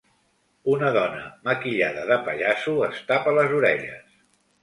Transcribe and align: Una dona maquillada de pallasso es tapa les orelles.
Una 0.75 0.87
dona 0.95 1.25
maquillada 1.49 2.05
de 2.11 2.17
pallasso 2.29 2.75
es 2.87 3.01
tapa 3.11 3.35
les 3.41 3.53
orelles. 3.59 4.19